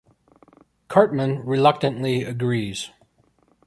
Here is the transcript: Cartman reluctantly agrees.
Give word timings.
Cartman 0.87 1.43
reluctantly 1.45 2.23
agrees. 2.25 2.89